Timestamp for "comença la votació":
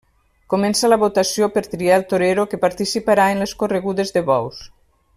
0.53-1.49